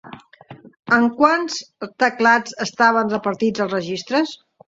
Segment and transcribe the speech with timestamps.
[0.95, 1.57] En quants
[2.03, 4.35] teclats estaven repartits els registres?